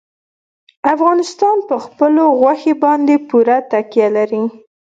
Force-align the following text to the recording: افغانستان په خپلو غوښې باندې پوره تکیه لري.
افغانستان 0.93 1.57
په 1.67 1.75
خپلو 1.85 2.23
غوښې 2.39 2.73
باندې 2.83 3.15
پوره 3.27 3.57
تکیه 3.71 4.07
لري. 4.17 4.43